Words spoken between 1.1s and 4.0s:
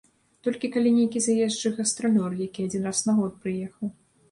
заезджы гастралёр, які адзін раз на год прыехаў.